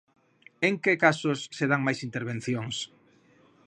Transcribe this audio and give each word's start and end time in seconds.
En 0.67 0.75
que 0.83 0.93
casos 1.05 1.39
se 1.57 1.65
dan 1.71 1.81
máis 1.87 1.99
intervencións? 2.07 2.75